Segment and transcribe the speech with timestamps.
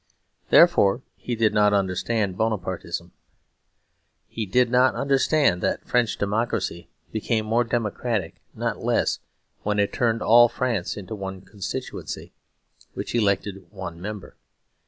[0.49, 3.11] Therefore he did not understand Bonapartism.
[4.27, 9.19] He did not understand that French democracy became more democratic, not less,
[9.61, 12.33] when it turned all France into one constituency
[12.95, 14.35] which elected one member.